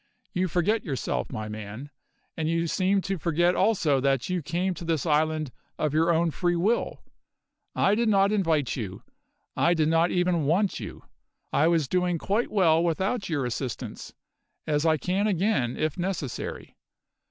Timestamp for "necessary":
15.99-16.75